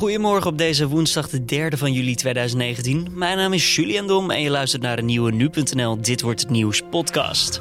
[0.00, 3.08] Goedemorgen op deze woensdag, de 3 van juli 2019.
[3.12, 6.50] Mijn naam is Julian Dom en je luistert naar de nieuwe nu.nl Dit wordt het
[6.50, 7.60] nieuws podcast.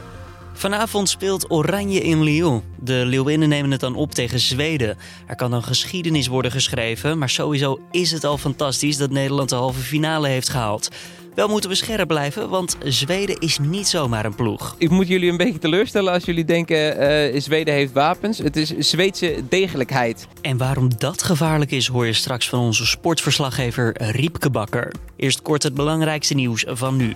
[0.54, 2.64] Vanavond speelt Oranje in Lyon.
[2.78, 4.98] De Leeuwinnen nemen het dan op tegen Zweden.
[5.28, 9.56] Er kan dan geschiedenis worden geschreven, maar sowieso is het al fantastisch dat Nederland de
[9.56, 10.90] halve finale heeft gehaald.
[11.36, 14.75] Wel moeten we scherp blijven, want Zweden is niet zomaar een ploeg.
[14.77, 17.02] Ik moet jullie een beetje teleurstellen als jullie denken
[17.34, 18.38] uh, Zweden heeft wapens.
[18.38, 20.27] Het is Zweedse degelijkheid.
[20.41, 24.94] En waarom dat gevaarlijk is, hoor je straks van onze sportverslaggever Riepke Bakker.
[25.16, 27.16] Eerst kort het belangrijkste nieuws van nu.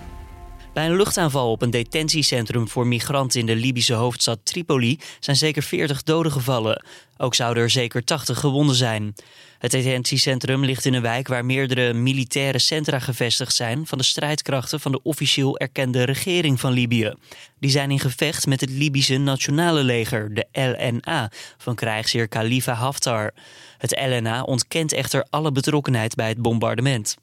[0.74, 5.62] Bij een luchtaanval op een detentiecentrum voor migranten in de Libische hoofdstad Tripoli zijn zeker
[5.62, 6.84] 40 doden gevallen.
[7.16, 9.14] Ook zouden er zeker 80 gewonden zijn.
[9.58, 14.80] Het detentiecentrum ligt in een wijk waar meerdere militaire centra gevestigd zijn van de strijdkrachten
[14.80, 17.12] van de officieel erkende regering van Libië.
[17.60, 23.32] Die zijn in gevecht met het Libische Nationale Leger, de LNA, van krijgsheer Khalifa Haftar.
[23.78, 27.16] Het LNA ontkent echter alle betrokkenheid bij het bombardement.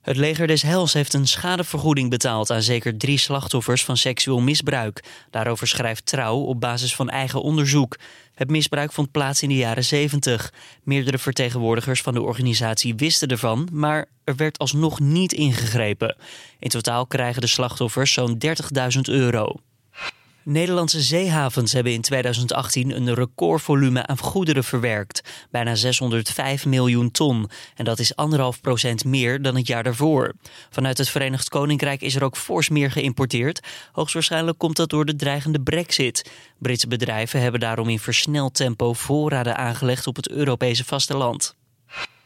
[0.00, 5.04] Het leger des Hels heeft een schadevergoeding betaald aan zeker drie slachtoffers van seksueel misbruik.
[5.30, 7.98] Daarover schrijft Trouw op basis van eigen onderzoek.
[8.34, 10.52] Het misbruik vond plaats in de jaren 70.
[10.82, 16.16] Meerdere vertegenwoordigers van de organisatie wisten ervan, maar er werd alsnog niet ingegrepen.
[16.58, 19.54] In totaal krijgen de slachtoffers zo'n 30.000 euro.
[20.44, 25.46] Nederlandse zeehavens hebben in 2018 een recordvolume aan goederen verwerkt.
[25.50, 27.50] Bijna 605 miljoen ton.
[27.74, 30.32] En dat is anderhalf procent meer dan het jaar daarvoor.
[30.70, 33.60] Vanuit het Verenigd Koninkrijk is er ook fors meer geïmporteerd.
[33.92, 36.30] Hoogstwaarschijnlijk komt dat door de dreigende brexit.
[36.58, 41.58] Britse bedrijven hebben daarom in versneld tempo voorraden aangelegd op het Europese vasteland.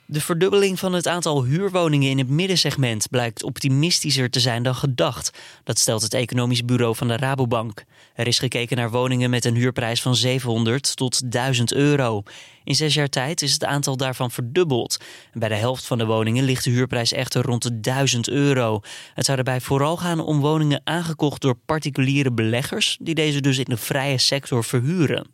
[0.07, 5.39] De verdubbeling van het aantal huurwoningen in het middensegment blijkt optimistischer te zijn dan gedacht.
[5.65, 7.85] Dat stelt het economisch bureau van de Rabobank.
[8.15, 12.23] Er is gekeken naar woningen met een huurprijs van 700 tot 1000 euro.
[12.65, 14.97] In zes jaar tijd is het aantal daarvan verdubbeld.
[15.33, 18.81] bij de helft van de woningen ligt de huurprijs echter rond de 1000 euro.
[19.15, 23.65] Het zou daarbij vooral gaan om woningen aangekocht door particuliere beleggers, die deze dus in
[23.69, 25.27] de vrije sector verhuren.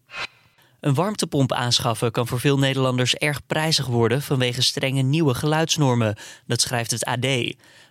[0.81, 6.17] Een warmtepomp aanschaffen kan voor veel Nederlanders erg prijzig worden vanwege strenge nieuwe geluidsnormen.
[6.47, 7.27] Dat schrijft het AD.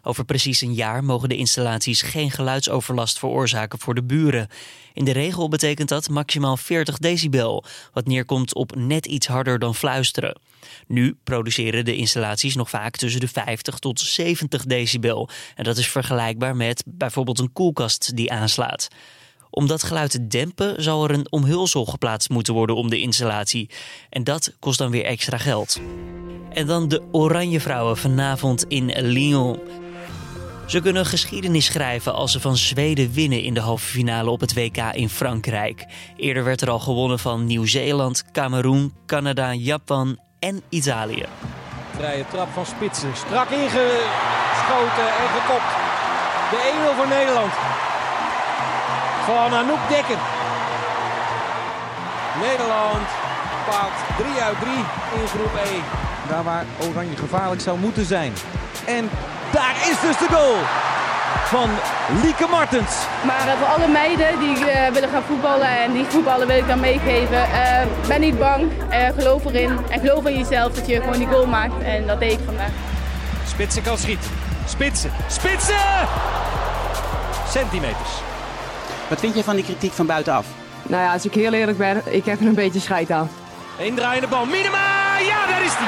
[0.03, 4.47] Over precies een jaar mogen de installaties geen geluidsoverlast veroorzaken voor de buren.
[4.93, 7.63] In de regel betekent dat maximaal 40 decibel,
[7.93, 10.39] wat neerkomt op net iets harder dan fluisteren.
[10.87, 15.29] Nu produceren de installaties nog vaak tussen de 50 tot 70 decibel.
[15.55, 18.87] En dat is vergelijkbaar met bijvoorbeeld een koelkast die aanslaat.
[19.49, 23.69] Om dat geluid te dempen zal er een omhulsel geplaatst moeten worden om de installatie.
[24.09, 25.79] En dat kost dan weer extra geld.
[26.49, 29.59] En dan de Oranje Vrouwen vanavond in Lyon.
[30.69, 34.53] Ze kunnen geschiedenis schrijven als ze van Zweden winnen in de halve finale op het
[34.53, 35.85] WK in Frankrijk.
[36.15, 41.25] Eerder werd er al gewonnen van Nieuw-Zeeland, Cameroen, Canada, Japan en Italië.
[41.95, 43.11] Vrije trap van Spitsen.
[43.15, 45.71] Strak ingeschoten en gekopt.
[46.51, 47.51] De 1-0 voor Nederland
[49.25, 50.17] van Anouk Dekker.
[52.41, 53.07] Nederland
[53.65, 54.73] pakt 3 uit 3
[55.21, 55.79] in groep E.
[56.29, 58.33] Daar waar Oranje gevaarlijk zou moeten zijn.
[58.85, 59.09] En
[59.51, 60.57] daar is dus de goal
[61.45, 61.69] van
[62.21, 62.95] Lieke Martens.
[63.25, 66.67] Maar uh, voor alle meiden die uh, willen gaan voetballen en die voetballen wil ik
[66.67, 67.37] dan meegeven.
[67.37, 68.71] Uh, ben niet bang,
[69.17, 71.83] geloof erin en geloof in jezelf dat je gewoon die goal maakt.
[71.83, 72.71] En dat deed ik vandaag.
[73.47, 74.29] Spitsen kan schieten.
[74.65, 75.75] Spitsen, spitsen!
[77.47, 78.28] Centimeters.
[79.09, 80.45] Wat vind je van die kritiek van buitenaf?
[80.83, 83.29] Nou ja, als ik heel eerlijk ben, ik heb er een beetje scheid aan.
[83.79, 84.45] Eén draaiende bal.
[84.45, 85.17] Minima!
[85.19, 85.87] Ja, daar is hij.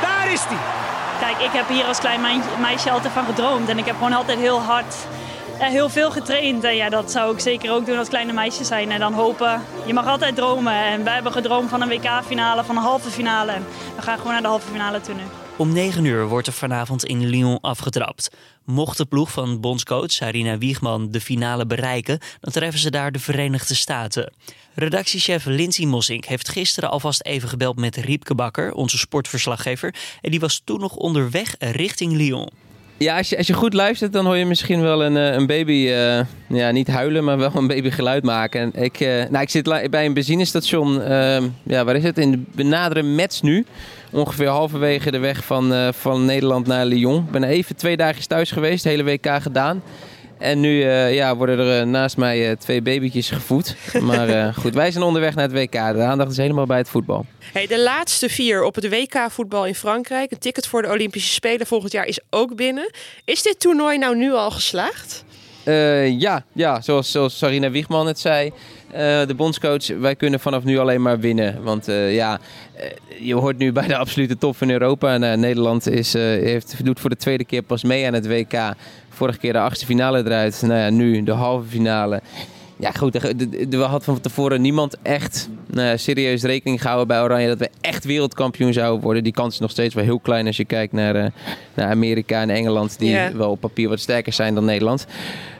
[0.00, 0.56] Daar is hij.
[1.20, 2.20] Kijk, ik heb hier als klein
[2.60, 3.68] meisje altijd van gedroomd.
[3.68, 4.94] En ik heb gewoon altijd heel hard
[5.58, 6.64] en eh, heel veel getraind.
[6.64, 8.90] En ja, dat zou ik zeker ook doen als kleine meisje zijn.
[8.90, 10.72] En dan hopen, je mag altijd dromen.
[10.72, 13.52] En wij hebben gedroomd van een WK-finale, van een halve finale.
[13.52, 13.66] En
[13.96, 15.47] we gaan gewoon naar de halve finale toe nu.
[15.58, 18.30] Om 9 uur wordt er vanavond in Lyon afgetrapt.
[18.64, 23.18] Mocht de ploeg van bondscoach Sarina Wiegman de finale bereiken, dan treffen ze daar de
[23.18, 24.32] Verenigde Staten.
[24.74, 29.94] Redactiechef Lindsay Mossink heeft gisteren alvast even gebeld met Riepke Bakker, onze sportverslaggever.
[30.20, 32.50] En die was toen nog onderweg richting Lyon.
[32.98, 35.46] Ja, als je, als je goed luistert, dan hoor je misschien wel een, eh, een
[35.46, 38.60] baby, uh, ja, niet huilen, maar wel een babygeluid maken.
[38.60, 42.18] En ik, uh, nou, ik zit bij een benzinestation, uh, ja, waar is het?
[42.18, 43.66] In de benadere Metz nu.
[44.12, 47.24] Ongeveer halverwege de weg van, van Nederland naar Lyon.
[47.24, 49.82] Ik ben even twee dagen thuis geweest, hele WK gedaan.
[50.38, 53.76] En nu uh, ja, worden er naast mij twee babytjes gevoed.
[54.08, 55.72] Maar goed, wij zijn onderweg naar het WK.
[55.72, 57.26] De aandacht is helemaal bij het voetbal.
[57.52, 60.30] Hey, de laatste vier op het WK-voetbal in Frankrijk.
[60.30, 62.90] Een ticket voor de Olympische Spelen volgend jaar is ook binnen.
[63.24, 65.24] Is dit toernooi nou nu al geslaagd?
[65.68, 70.64] Uh, ja, ja, zoals, zoals Sarina Wiegman het zei, uh, de bondscoach, wij kunnen vanaf
[70.64, 71.62] nu alleen maar winnen.
[71.62, 72.38] Want uh, ja,
[73.20, 75.14] je hoort nu bij de absolute top van Europa.
[75.14, 78.74] En, Nederland is, heeft, doet voor de tweede keer pas mee aan het WK.
[79.08, 80.62] Vorige keer de achtste finale eruit.
[80.62, 82.20] Nou ja, nu de halve finale.
[82.76, 83.14] Ja, goed.
[83.72, 88.04] Er had van tevoren niemand echt nou serieus rekening gehouden bij Oranje dat we echt
[88.04, 89.22] wereldkampioen zouden worden.
[89.22, 91.32] Die kans is nog steeds wel heel klein als je kijkt naar,
[91.74, 95.06] naar Amerika en Engeland, die wel op papier wat sterker zijn dan Nederland.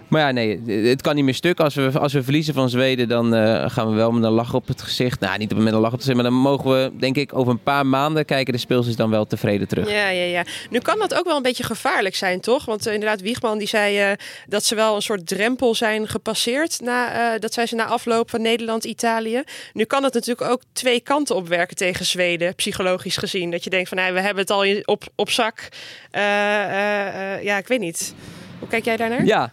[0.09, 1.61] Maar ja, nee, het kan niet meer stuk.
[1.61, 4.55] Als we, als we verliezen van Zweden, dan uh, gaan we wel met een lach
[4.55, 5.21] op het gezicht.
[5.21, 7.53] Nou, niet met een lach op het gezicht, maar dan mogen we, denk ik, over
[7.53, 9.91] een paar maanden kijken de speelsters dan wel tevreden terug.
[9.91, 10.45] Ja, ja, ja.
[10.71, 12.65] Nu kan dat ook wel een beetje gevaarlijk zijn, toch?
[12.65, 14.17] Want uh, inderdaad, Wiegman die zei uh,
[14.47, 16.81] dat ze wel een soort drempel zijn gepasseerd.
[16.81, 19.43] Na, dat zijn ze na afloop van Nederland-Italië.
[19.73, 23.51] Nu kan het natuurlijk ook twee kanten opwerken tegen Zweden, psychologisch gezien.
[23.51, 25.69] Dat je denkt van, nou, we hebben het al op, op zak.
[27.43, 28.15] ja, ik weet niet.
[28.59, 29.25] Hoe kijk jij daarnaar?
[29.25, 29.53] Ja,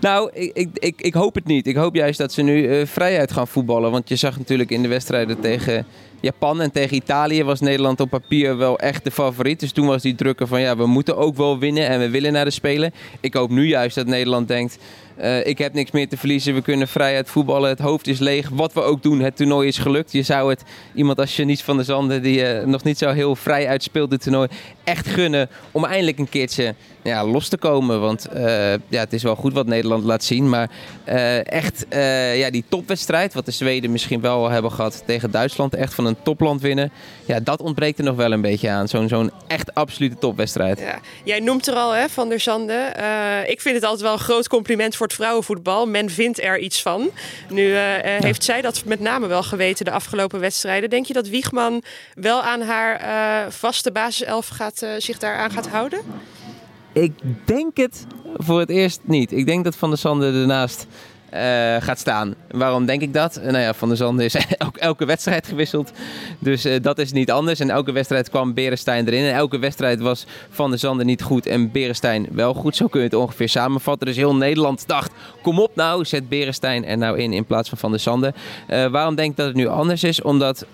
[0.00, 1.66] nou, ik, ik, ik, hoop het niet.
[1.66, 3.90] Ik hoop juist dat ze nu uh, vrijheid gaan voetballen.
[3.90, 5.86] Want je zag natuurlijk in de wedstrijden tegen
[6.20, 9.60] Japan en tegen Italië was Nederland op papier wel echt de favoriet.
[9.60, 12.32] Dus toen was die drukker van ja, we moeten ook wel winnen en we willen
[12.32, 12.92] naar de Spelen.
[13.20, 14.78] Ik hoop nu juist dat Nederland denkt,
[15.20, 16.54] uh, ik heb niks meer te verliezen.
[16.54, 17.68] We kunnen vrijheid voetballen.
[17.68, 18.48] Het hoofd is leeg.
[18.48, 20.12] Wat we ook doen, het toernooi is gelukt.
[20.12, 20.62] Je zou het
[20.94, 24.22] iemand als Janice van der Zanden, die uh, nog niet zo heel vrij uitspeelt het
[24.22, 24.48] toernooi,
[24.84, 28.00] echt gunnen om eindelijk een keertje ja, los te komen.
[28.00, 30.48] Want uh, ja, het is wel goed wat Nederland laat zien.
[30.48, 30.70] Maar
[31.44, 31.86] echt
[32.34, 36.22] ja, die topwedstrijd, wat de Zweden misschien wel hebben gehad tegen Duitsland, echt van een
[36.22, 36.92] topland winnen.
[37.24, 38.88] Ja, dat ontbreekt er nog wel een beetje aan.
[38.88, 40.78] Zo'n zo'n echt absolute topwedstrijd.
[40.78, 40.98] Ja.
[41.24, 42.86] Jij noemt er al, hè, Van der Zanden.
[43.46, 45.86] ik vind het altijd wel een groot compliment voor vrouwenvoetbal.
[45.86, 47.10] Men vindt er iets van.
[47.48, 50.90] Nu heeft zij dat met name wel geweten de afgelopen wedstrijden.
[50.90, 51.82] Denk je dat Wiegman
[52.14, 56.00] wel aan haar vaste basiself gaat, zich daaraan gaat houden?
[57.00, 57.12] Ik
[57.44, 58.06] denk het
[58.36, 59.32] voor het eerst niet.
[59.32, 60.86] Ik denk dat Van der Sande ernaast
[61.34, 61.40] uh,
[61.82, 62.34] gaat staan.
[62.50, 63.40] Waarom denk ik dat?
[63.42, 64.36] Nou ja, Van der Zanden is
[64.66, 65.92] ook elke wedstrijd gewisseld.
[66.38, 67.60] Dus uh, dat is niet anders.
[67.60, 69.24] En elke wedstrijd kwam Berenstein erin.
[69.24, 72.76] En elke wedstrijd was Van der Zanden niet goed en Berenstein wel goed.
[72.76, 74.06] Zo kun je het ongeveer samenvatten.
[74.06, 75.12] Dus heel Nederland dacht,
[75.42, 78.34] kom op nou, zet Berenstein er nou in in plaats van Van der Zanden.
[78.70, 80.22] Uh, waarom denk ik dat het nu anders is?
[80.22, 80.66] Omdat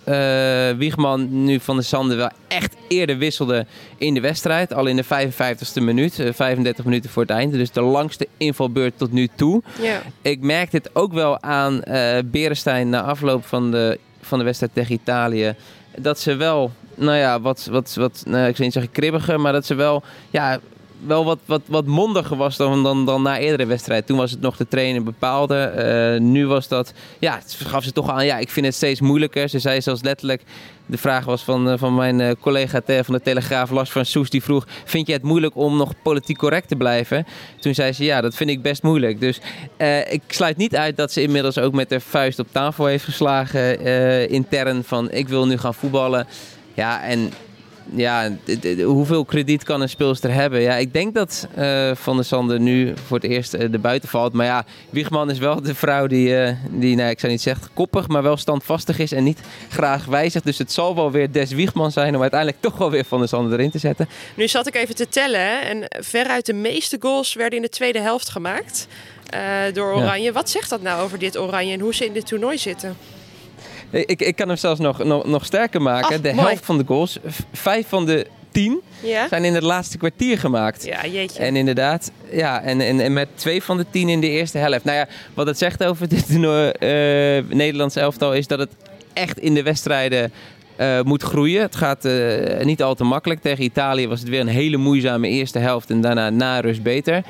[0.77, 3.67] Wiegman nu Van der Zanden wel echt eerder wisselde
[3.99, 4.75] in de wedstrijd.
[4.75, 7.57] Al in de 55ste minuut, 35 minuten voor het einde.
[7.57, 9.63] Dus de langste invalbeurt tot nu toe.
[9.81, 10.03] Ja.
[10.23, 14.75] Ik merkt het ook wel aan uh, Berenstein na afloop van de, van de wedstrijd
[14.75, 15.55] tegen Italië.
[15.99, 19.53] Dat ze wel, nou ja, wat, wat, wat nou, ik zou niet zeggen kribbiger, maar
[19.53, 20.61] dat ze wel, ja,
[21.07, 24.07] wel wat, wat, wat mondiger was dan, dan, dan na eerdere wedstrijd.
[24.07, 25.73] Toen was het nog de trainer bepaalde.
[26.15, 29.01] Uh, nu was dat, ja, het gaf ze toch aan, ja, ik vind het steeds
[29.01, 29.49] moeilijker.
[29.49, 30.43] Ze zei zelfs letterlijk,
[30.87, 34.31] de vraag was van, uh, van mijn uh, collega van de Telegraaf, Lars van Soes,
[34.31, 37.27] die vroeg, vind je het moeilijk om nog politiek correct te blijven?
[37.61, 39.21] Toen zei ze, ja, dat vind ik best moeilijk.
[39.21, 39.41] Dus
[40.11, 43.81] ik sluit niet uit dat ze inmiddels ook met de vuist op tafel heeft geslagen,
[44.31, 46.27] intern, van ik wil nu gaan voetballen.
[46.75, 47.33] Ja, en
[47.95, 48.31] ja,
[48.85, 50.61] hoeveel krediet kan een speelster hebben?
[50.61, 54.33] Ja, ik denk dat uh, Van der Sande nu voor het eerst uh, buiten valt.
[54.33, 57.69] Maar ja, Wiegman is wel de vrouw die, uh, die nou, ik zou niet zeggen
[57.75, 60.45] koppig, maar wel standvastig is en niet graag wijzigt.
[60.45, 63.29] Dus het zal wel weer Des Wiegman zijn om uiteindelijk toch wel weer Van der
[63.29, 64.09] Sande erin te zetten.
[64.35, 68.01] Nu zat ik even te tellen en veruit de meeste goals werden in de tweede
[68.01, 68.87] helft gemaakt
[69.73, 70.25] door Oranje.
[70.25, 70.33] Ja.
[70.33, 72.97] Wat zegt dat nou over dit Oranje en hoe ze in dit toernooi zitten?
[74.05, 76.23] Ik, ik kan hem zelfs nog, nog, nog sterker maken.
[76.23, 77.19] de helft van de goals,
[77.53, 78.27] vijf van de
[78.57, 79.29] tien, ja?
[79.29, 80.85] zijn in het laatste kwartier gemaakt.
[80.85, 81.43] Ja, jeetje.
[81.43, 84.85] En inderdaad, ja, en, en, en met twee van de tien in de eerste helft.
[84.85, 86.69] Nou ja, wat het zegt over dit uh,
[87.49, 88.71] Nederlandse elftal is dat het
[89.13, 90.33] echt in de wedstrijden
[90.81, 91.63] uh, moet groeien.
[91.63, 93.41] Het gaat uh, niet al te makkelijk.
[93.41, 97.23] Tegen Italië was het weer een hele moeizame eerste helft en daarna na rust beter.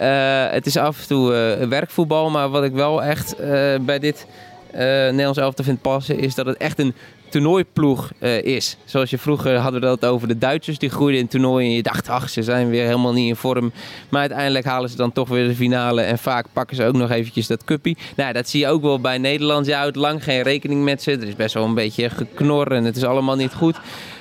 [0.00, 1.30] Uh, het is af en toe
[1.68, 3.36] werkvoetbal, maar wat ik wel echt
[3.80, 4.26] bij dit
[4.72, 6.94] Nederlands elftal vindt passen, is dat het echt een
[7.30, 8.76] toernooiploeg uh, is.
[8.84, 10.78] Zoals je vroeger hadden we dat over de Duitsers.
[10.78, 13.72] Die groeiden in toernooien en je dacht, ach, ze zijn weer helemaal niet in vorm.
[14.08, 16.02] Maar uiteindelijk halen ze dan toch weer de finale.
[16.02, 17.96] En vaak pakken ze ook nog eventjes dat cuppie.
[18.16, 19.66] Nou, dat zie je ook wel bij Nederland.
[19.66, 21.12] Je houdt lang geen rekening met ze.
[21.12, 23.76] Er is best wel een beetje geknor en het is allemaal niet goed.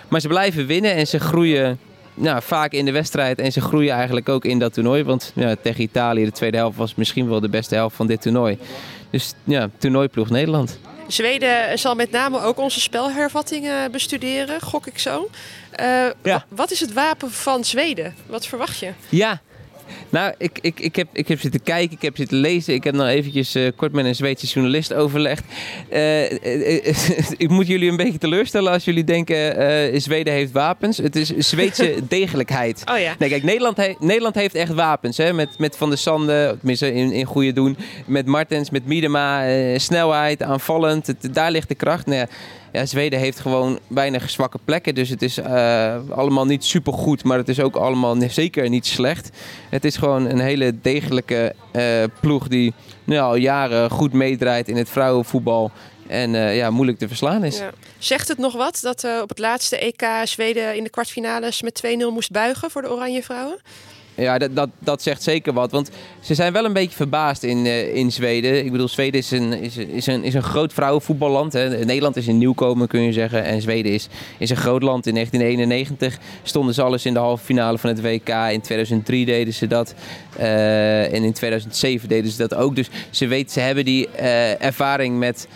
[0.08, 1.80] Maar ze blijven winnen en ze groeien
[2.20, 3.40] nou, vaak in de wedstrijd.
[3.40, 5.04] En ze groeien eigenlijk ook in dat toernooi.
[5.04, 8.22] Want ja, tegen Italië, de tweede helft, was misschien wel de beste helft van dit
[8.22, 8.58] toernooi.
[9.10, 10.80] Dus ja, toernooiploeg Nederland.
[11.08, 15.30] Zweden zal met name ook onze spelhervattingen bestuderen, gok ik zo.
[15.80, 16.46] Uh, ja.
[16.50, 18.16] Wat is het wapen van Zweden?
[18.26, 18.92] Wat verwacht je?
[19.10, 19.42] Ja,
[20.10, 22.74] Nou, ik, ik, ik, heb, ik heb zitten kijken, ik heb zitten lezen.
[22.74, 25.44] Ik heb nog eventjes uh, kort met een Zweedse journalist overlegd.
[25.94, 26.32] Uh,
[27.46, 29.38] ik moet jullie een beetje teleurstellen als jullie denken...
[30.02, 30.98] Zweden heeft wapens.
[30.98, 32.84] Het is Zweedse degelijkheid.
[32.92, 33.16] Oh ja.
[33.20, 35.18] Nee, kijk, Nederland, he Nederland heeft echt wapens.
[35.18, 35.34] Hè?
[35.34, 37.78] Met, met Van der Sande, tenminste in, in goede doen.
[38.06, 39.44] Met Martens, met Miedema.
[39.80, 41.08] snelheid, aanvallend.
[41.08, 42.06] Het, daar ligt de kracht.
[42.06, 42.26] Nee,
[42.72, 44.96] ja, Zweden heeft gewoon weinig zwakke plekken.
[44.96, 45.42] Dus het is
[46.10, 49.30] allemaal niet super goed, maar het is ook allemaal zeker niet slecht.
[49.70, 54.78] Het is gewoon een hele degelijke uh, ploeg die nou, al jaren goed meedraait in
[54.78, 55.72] het vrouwenvoetbal.
[56.08, 57.62] En uh, ja, moeilijk te verslaan is.
[57.98, 61.90] Zegt het nog wat dat op het laatste EK Zweden in de kwartfinales met 2-0
[62.14, 63.60] moest buigen voor de Oranje Vrouwen?
[64.20, 65.72] Ja, dat, dat, dat zegt zeker wat.
[65.72, 68.66] Want ze zijn wel een beetje verbaasd in, uh, in Zweden.
[68.66, 71.54] Ik bedoel, Zweden is een, is, is een, is een groot vrouwenvoetballand.
[71.54, 71.86] Hè.
[71.86, 73.44] Nederland is een nieuwkomer, kun je zeggen.
[73.44, 74.08] En Zweden is,
[74.38, 75.08] is een groot land.
[75.08, 78.30] In 1991 stonden ze alles in de halve finale van het WK.
[78.30, 79.94] In 2003 deden ze dat.
[80.40, 82.76] Uh, en in 2007 deden ze dat ook.
[82.76, 85.48] Dus ze weten, ze hebben die uh, ervaring met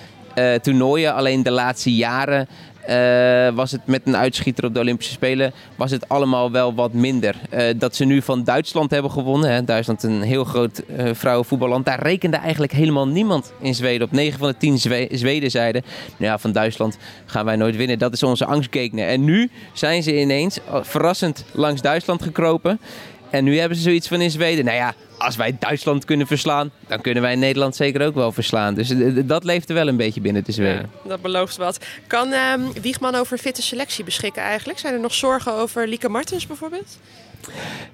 [0.62, 1.13] toernooien.
[1.13, 2.48] Alleen de laatste jaren
[2.90, 6.94] uh, was het met een uitschieter op de Olympische Spelen, was het allemaal wel wat
[6.94, 7.36] minder.
[7.54, 9.52] Uh, dat ze nu van Duitsland hebben gewonnen.
[9.52, 9.63] Hè.
[9.63, 11.86] Duitsland een heel groot uh, vrouwenvoetballand.
[11.86, 14.08] Daar rekende eigenlijk helemaal niemand in Zweden.
[14.08, 15.84] Op 9 van de 10 Zwe Zweden zeiden,
[16.18, 18.00] nou ja, van Duitsland gaan wij nooit winnen.
[18.00, 19.08] Dat is onze angstgekner.
[19.08, 22.80] En nu zijn ze ineens verrassend langs Duitsland gekropen.
[23.34, 24.66] En nu hebben ze zoiets van in Zweden.
[24.66, 28.74] Nou ja, als wij Duitsland kunnen verslaan, dan kunnen wij Nederland zeker ook wel verslaan.
[28.74, 28.94] Dus
[29.25, 30.90] dat leeft er wel een beetje binnen te Zweden.
[31.04, 31.78] Ja, dat belooft wat.
[32.08, 34.80] Kan uh, Wiegman over fitte selectie beschikken eigenlijk?
[34.80, 36.98] Zijn er nog zorgen over Lieke Martens bijvoorbeeld?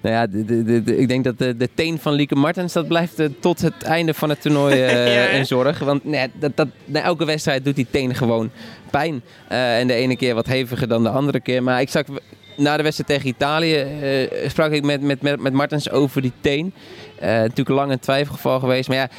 [0.01, 3.27] Nou ja, de, de, ik denk dat de, teen van Lieke Martens, dat blijft uh,
[3.39, 5.79] tot het einde van het toernooi uh, ja, een zorg.
[5.79, 8.51] Want nee, dat, dat, na elke wedstrijd doet die teen gewoon
[8.91, 9.22] pijn.
[9.51, 11.63] Uh, en de ene keer wat heviger dan de andere keer.
[11.63, 12.03] Maar ik zag
[12.56, 16.34] na de wedstrijd tegen Italië uh, sprak ik met, met, met, met Martens over die
[16.41, 16.74] teen.
[17.22, 18.88] Uh, natuurlijk lang een twijfelgeval geweest.
[18.88, 19.10] Maar ja,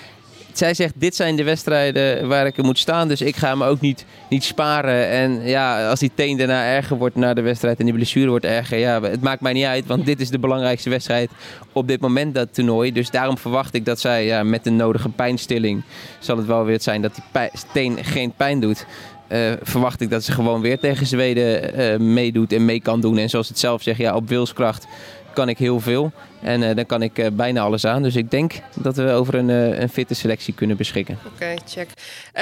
[0.61, 3.09] zij zegt, dit zijn de wedstrijden waar ik er moet staan.
[3.09, 5.09] Dus ik ga me ook niet, niet sparen.
[5.09, 8.45] En ja, als die teen daarna erger wordt na de wedstrijd en die blessure wordt
[8.45, 8.79] erger.
[8.79, 11.31] Ja, het maakt mij niet uit, want dit is de belangrijkste wedstrijd
[11.73, 12.93] op dit moment, dat toernooi.
[12.93, 15.83] Dus daarom verwacht ik dat zij ja, met de nodige pijnstilling...
[16.19, 18.87] zal het wel weer zijn dat die teen geen pijn doet.
[19.33, 23.19] Uh, verwacht ik dat ze gewoon weer tegen Zweden uh, meedoet en mee kan doen.
[23.19, 24.87] En zoals het zelf zegt, ja, op wilskracht
[25.33, 26.13] kan ik heel veel.
[26.43, 28.03] En uh, dan kan ik bijna alles aan.
[28.03, 29.49] Dus ik denk dat we over een,
[29.83, 31.19] een fitte selectie kunnen beschikken.
[31.25, 31.89] Oké, okay, check.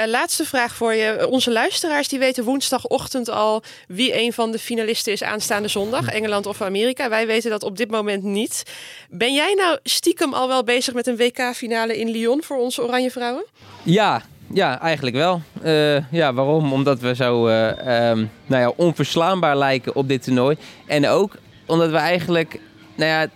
[0.05, 1.27] laatste vraag voor je.
[1.29, 6.07] Onze luisteraars die weten woensdagochtend al wie een van de finalisten is aanstaande zondag.
[6.07, 7.09] Engeland of Amerika.
[7.09, 8.63] Wij weten dat op dit moment niet.
[9.09, 13.11] Ben jij nou stiekem al wel bezig met een WK-finale in Lyon voor onze Oranje
[13.11, 13.45] Vrouwen?
[13.83, 14.21] Ja,
[14.53, 15.41] ja, eigenlijk wel.
[15.63, 16.73] Uh, ja, waarom?
[16.73, 17.67] Omdat we zo uh,
[18.09, 20.57] um, nou ja, onverslaanbaar lijken op dit toernooi.
[20.85, 22.59] En ook omdat we eigenlijk,
[22.99, 23.27] nou ja,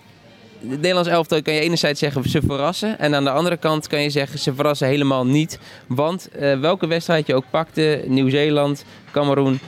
[0.60, 3.00] de Nederlands elftal kan je enerzijds zeggen ze verrassen.
[3.00, 5.60] En aan de andere kant kan je zeggen ze verrassen helemaal niet.
[5.88, 9.60] Want uh, welke wedstrijd je ook pakte, Nieuw-Zeeland, Cameroen,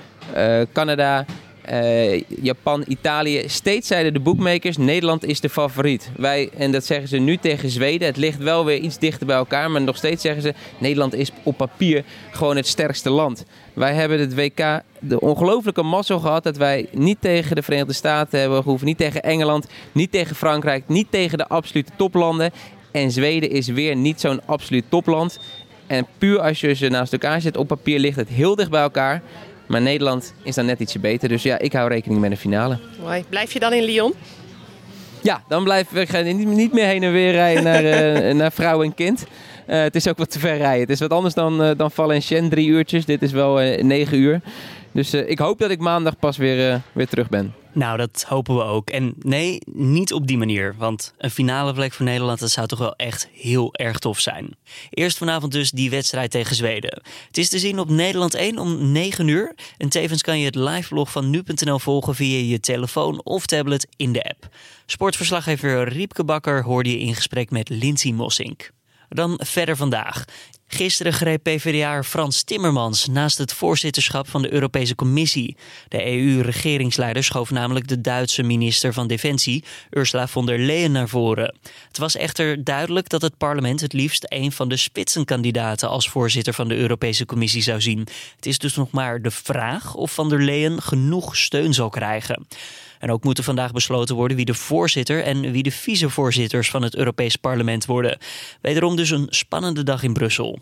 [0.73, 1.25] Canada,
[1.71, 3.43] uh, Japan, Italië.
[3.47, 6.09] Steeds zeiden de boekmakers: Nederland is de favoriet.
[6.17, 8.07] Wij, en dat zeggen ze nu tegen Zweden.
[8.07, 9.71] Het ligt wel weer iets dichter bij elkaar.
[9.71, 13.45] Maar nog steeds zeggen ze: Nederland is op papier gewoon het sterkste land.
[13.73, 18.39] Wij hebben het WK de ongelofelijke mazzel gehad dat wij niet tegen de Verenigde Staten
[18.39, 18.87] hebben gehoeven.
[18.87, 22.51] Niet tegen Engeland, niet tegen Frankrijk, niet tegen de absolute toplanden.
[22.91, 25.39] En Zweden is weer niet zo'n absoluut topland.
[25.87, 28.81] En puur als je ze naast elkaar zet op papier ligt het heel dicht bij
[28.81, 29.21] elkaar.
[29.67, 31.29] Maar Nederland is dan net ietsje beter.
[31.29, 32.77] Dus ja, ik hou rekening met de finale.
[33.01, 33.23] Mooi.
[33.29, 34.13] Blijf je dan in Lyon?
[35.21, 38.83] Ja, dan blijf ik niet, niet meer heen en weer rijden naar, uh, naar vrouw
[38.83, 39.25] en kind.
[39.67, 40.81] Uh, het is ook wat te ver rijden.
[40.81, 43.05] Het is wat anders dan, uh, dan Valenciennes, drie uurtjes.
[43.05, 44.41] Dit is wel negen uur.
[44.91, 47.53] Dus ik hoop dat ik maandag pas weer, weer terug ben.
[47.75, 48.89] Nou, dat hopen we ook.
[48.89, 50.75] En nee, niet op die manier.
[50.77, 54.55] Want een finale plek voor Nederland, zou toch wel echt heel erg tof zijn.
[54.89, 57.01] Eerst vanavond dus die wedstrijd tegen Zweden.
[57.27, 59.55] Het is te zien op Nederland 1 om 9 uur.
[59.77, 63.87] En tevens kan je het live vlog van nu.nl volgen via je telefoon of tablet
[63.95, 64.47] in de app.
[64.85, 68.71] Sportverslaggever Riepke Bakker hoorde je in gesprek met Lindsay Mossink.
[69.09, 70.25] Dan verder vandaag.
[70.67, 75.57] Gisteren greep PvdA Frans Timmermans naast het voorzitterschap van de Europese Commissie.
[75.87, 81.55] De EU-regeringsleider schoof namelijk de Duitse minister van Defensie, Ursula von der Leyen, naar voren.
[81.87, 86.53] Het was echter duidelijk dat het parlement het liefst een van de spitsenkandidaten als voorzitter
[86.53, 88.07] van de Europese Commissie zou zien.
[88.35, 92.47] Het is dus nog maar de vraag of van der Leyen genoeg steun zal krijgen.
[92.99, 96.81] En ook moet er vandaag besloten worden wie de voorzitter en wie de vicevoorzitters van
[96.81, 98.17] het Europees Parlement worden.
[98.61, 100.59] Wederom dus een spannende dag in Brussel.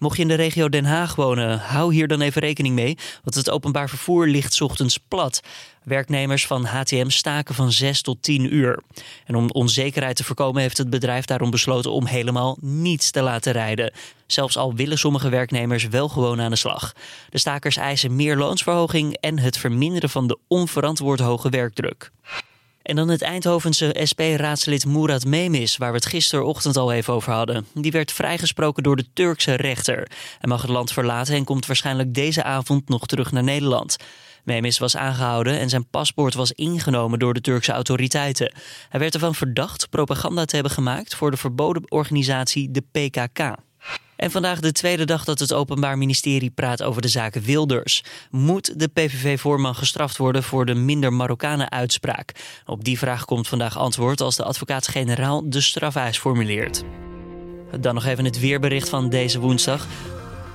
[0.00, 3.34] Mocht je in de regio Den Haag wonen, hou hier dan even rekening mee, want
[3.34, 5.40] het openbaar vervoer ligt ochtends plat.
[5.84, 8.82] Werknemers van HTM staken van 6 tot 10 uur.
[9.24, 13.52] En om onzekerheid te voorkomen heeft het bedrijf daarom besloten om helemaal niets te laten
[13.52, 13.92] rijden.
[14.26, 16.92] Zelfs al willen sommige werknemers wel gewoon aan de slag.
[17.30, 22.10] De stakers eisen meer loonsverhoging en het verminderen van de onverantwoord hoge werkdruk.
[22.82, 27.66] En dan het Eindhovense SP-raadslid Murat Memis, waar we het gisterochtend al even over hadden.
[27.74, 30.10] Die werd vrijgesproken door de Turkse rechter.
[30.38, 33.96] Hij mag het land verlaten en komt waarschijnlijk deze avond nog terug naar Nederland.
[34.44, 38.52] Memis was aangehouden en zijn paspoort was ingenomen door de Turkse autoriteiten.
[38.88, 43.54] Hij werd ervan verdacht propaganda te hebben gemaakt voor de verboden organisatie de PKK.
[44.20, 48.04] En vandaag de tweede dag dat het Openbaar Ministerie praat over de zaak Wilders.
[48.30, 52.32] Moet de PVV-voorman gestraft worden voor de minder Marokkanen uitspraak?
[52.66, 56.82] Op die vraag komt vandaag antwoord als de advocaat-generaal de strafeis formuleert.
[57.80, 59.86] Dan nog even het weerbericht van deze woensdag.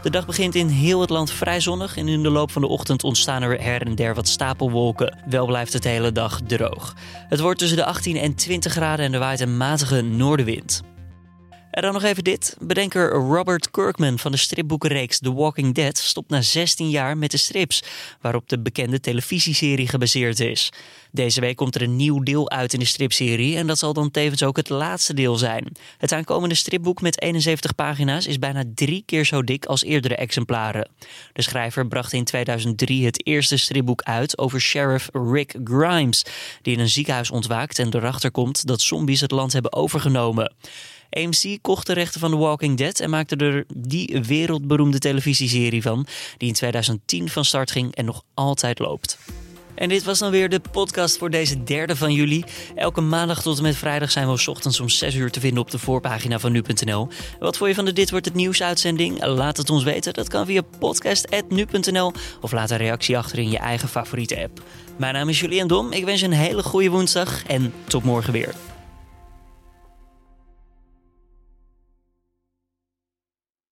[0.01, 2.67] De dag begint in heel het land vrij zonnig en in de loop van de
[2.67, 5.17] ochtend ontstaan er her en der wat stapelwolken.
[5.29, 6.95] Wel blijft het hele dag droog.
[7.29, 10.81] Het wordt tussen de 18 en 20 graden en er waait een matige noordenwind.
[11.75, 12.57] En dan nog even dit.
[12.59, 17.37] Bedenker Robert Kirkman van de stripboekenreeks The Walking Dead stopt na 16 jaar met de
[17.37, 17.83] strips,
[18.21, 20.71] waarop de bekende televisieserie gebaseerd is.
[21.11, 24.11] Deze week komt er een nieuw deel uit in de stripserie en dat zal dan
[24.11, 25.71] tevens ook het laatste deel zijn.
[25.97, 30.89] Het aankomende stripboek met 71 pagina's is bijna drie keer zo dik als eerdere exemplaren.
[31.33, 36.25] De schrijver bracht in 2003 het eerste stripboek uit over sheriff Rick Grimes,
[36.61, 40.53] die in een ziekenhuis ontwaakt en erachter komt dat zombies het land hebben overgenomen.
[41.15, 46.07] AMC kocht de rechten van The Walking Dead en maakte er die wereldberoemde televisieserie van,
[46.37, 49.17] die in 2010 van start ging en nog altijd loopt.
[49.75, 52.43] En dit was dan weer de podcast voor deze derde van juli.
[52.75, 55.71] Elke maandag tot en met vrijdag zijn we ochtends om 6 uur te vinden op
[55.71, 57.07] de voorpagina van nu.nl.
[57.39, 59.25] Wat vond je van de Dit Wordt Het Nieuws uitzending?
[59.25, 60.13] Laat het ons weten.
[60.13, 64.61] Dat kan via podcast.nu.nl of laat een reactie achter in je eigen favoriete app.
[64.97, 65.91] Mijn naam is Julian Dom.
[65.91, 68.74] Ik wens je een hele goede woensdag en tot morgen weer.